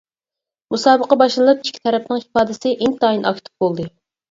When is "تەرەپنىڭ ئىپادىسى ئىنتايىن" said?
1.85-3.25